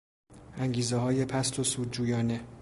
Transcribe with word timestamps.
انگیزههای 0.57 1.25
پست 1.25 1.59
و 1.59 1.63
سودجویانه 1.63 2.43